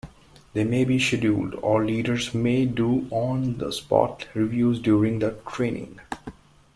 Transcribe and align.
They 0.53 0.63
may 0.63 0.83
be 0.83 0.97
scheduled, 0.97 1.53
or 1.61 1.85
leaders 1.85 2.33
may 2.33 2.65
do 2.65 3.05
on-the-spot 3.11 4.29
reviews 4.33 4.79
during 4.79 5.19
the 5.19 5.37
training. 5.47 5.99